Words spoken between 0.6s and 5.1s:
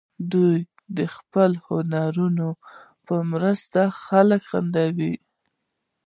به د خپلو هنرونو په مرسته خلک خندول.